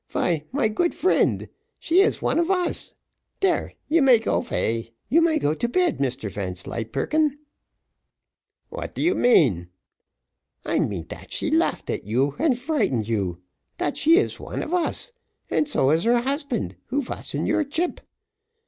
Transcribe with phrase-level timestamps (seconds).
[0.09, 1.47] vy, my good friend,
[1.77, 2.95] she is one of us.
[3.39, 7.37] Dere, you may go vay you may go to bed, Mr Vanslyperken."
[8.69, 9.69] "What do you mean?"
[10.65, 13.43] "I mean dat she laughed at you, and frighten you
[13.77, 15.11] dat she is one of us,
[15.51, 18.01] and so is her husband, who vas in your chip.